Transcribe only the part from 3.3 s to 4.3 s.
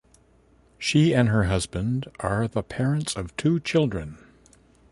two children.